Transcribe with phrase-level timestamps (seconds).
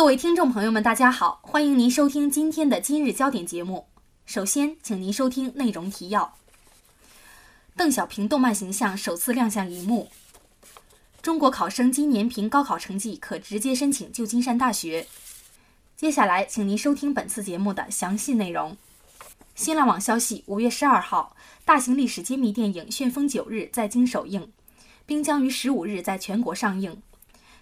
[0.00, 3.86] 各位听众朋友们，大家好，欢迎您收听今天的今日焦点节目。
[4.24, 6.38] 首先，请您收听内容提要：
[7.76, 10.08] 邓小平动漫形象首次亮相荧幕。
[11.20, 15.06] 中国考生今年凭高考成绩可直接申请旧金山大学。
[15.98, 18.74] 接下来，请您收听本次节目的详细内容。
[19.54, 21.36] 新浪网消息，五月十二号，
[21.66, 24.50] 大型历史揭秘电影《旋风九日》在京首映，
[25.04, 27.02] 并将于十五日在全国上映。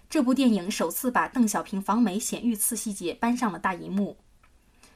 [0.09, 4.17] 这部电影首次把邓小平访美显遇刺细节搬上了大荧幕。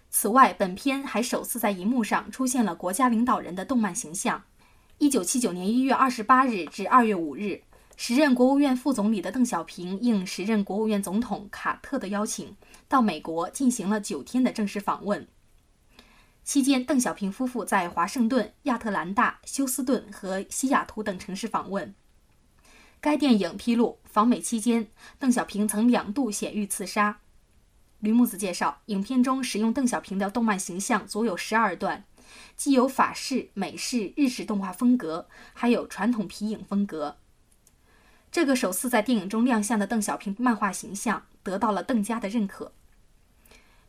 [0.10, 4.42] 此外，本片还首次在荧幕上出现了国家领导人的动漫形象。
[4.98, 7.62] 一九七九年一月二十八日至二月五日，
[7.96, 12.58] 时任国务院副总理的邓小平应时任国务院总统卡特的邀请，
[12.88, 15.28] 到美国进行了九天的正式访问。
[16.44, 21.94] 期间，邓小平夫妇在华盛顿、亚特兰大、休斯顿和西雅图等城市访问。
[23.04, 24.88] 该电影披露，访美期间，
[25.20, 27.20] 邓小平曾两度险遇刺杀。
[28.00, 32.06] 吕木子介绍，影片中使用邓小平的动漫形象足有十二段，
[32.56, 37.18] 既有法式、美式、日式动画风格，还有传统皮影风格。
[38.32, 42.72] 这个首次在电影中亮相的邓小平漫画形象得到了邓家的认可。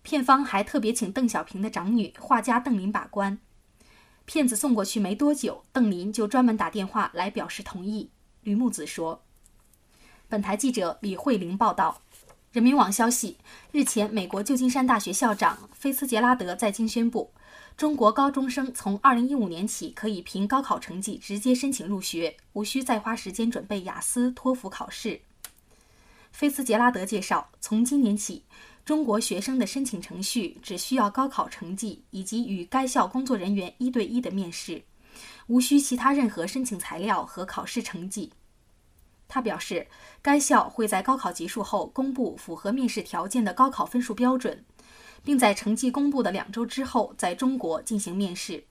[0.02, 3.38] 片方还特别请邓小平的长女画家邓琳把关。
[4.24, 8.10] 片子送过去没多久，邓琳就专门打电话来表示同意。
[8.44, 9.22] 吕木子说
[10.28, 12.02] ：“本台记者李慧玲报道。
[12.52, 13.38] 人民网消息，
[13.72, 17.32] 日前，美国旧金山大学校长菲茨杰拉德在京宣布，
[17.76, 25.22] 中国高中生从2015年起可以凭高考成绩直接申请入学，无需再花时间准备雅思、托福考试。
[26.30, 28.44] 菲茨杰拉德介绍，从今年起。”
[28.84, 34.82] 中国学生的申请程序只需要高考成绩以及与该校工作人员一对一的面试，
[35.46, 38.32] 无需其他任何申请材料和考试成绩。
[39.26, 39.88] 他表示，
[40.22, 44.64] 该校会在高考结束后公布符合面试条件的高考分数标准，
[45.24, 48.64] 并在成绩公布的两周之后在中国进行面试。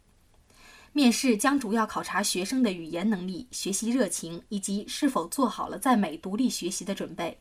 [0.94, 7.40] 面试将主要考察学生的语言能力、学习热情以及是否做好了在美独立学习的准备。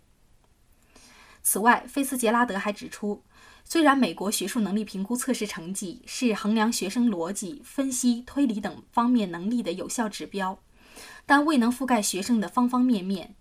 [1.42, 3.22] 此外，菲斯杰拉德还指出，
[3.64, 10.58] 虽然美国学术能力评估测试成绩是衡量学生逻辑、分析、推理等方面能力的有效指标，
[11.26, 13.34] 但未能覆盖学生的方方面面。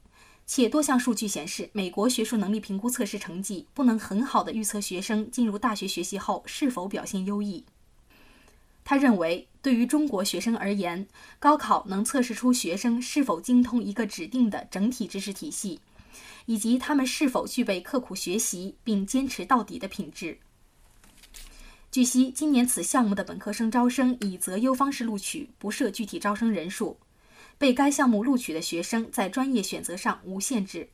[0.47, 7.63] 且多项数据显示，美国学术能力评估测试成绩不能很好的预测学生进入大学学习后是否表现优异。
[8.83, 11.07] 他认为，对于中国学生而言，
[11.39, 15.79] 高考能测试出学生是否精通一个指定的整体知识体系。
[16.45, 20.37] 以及他们是否具备刻苦学习并坚持到底的品质。
[21.91, 26.97] 据悉，今年此项目的本科生招生以择优方式录取，不设具体招生人数。
[27.57, 30.89] 被该项目录取的学生在专业选择上无限制。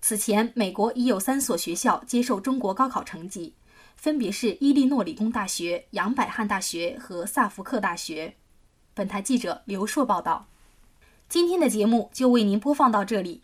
[0.00, 3.54] 此前，美国已有三所学校接受中国高考成绩，
[3.96, 8.36] 分别是伊利诺理工大学、杨百翰大学和萨福克大学。
[8.94, 10.46] 本台记者刘硕报道。
[11.28, 13.42] 今天的节目就为您播放到这里。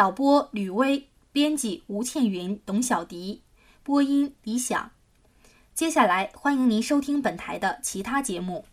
[0.00, 3.42] 导播吕薇，编辑吴倩云、董小迪，
[3.82, 4.92] 播音李想。
[5.74, 8.64] 接下来欢迎您收听本台的其他节目。